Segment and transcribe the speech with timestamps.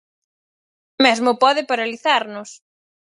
[1.05, 2.49] Mesmo pode paralizarnos.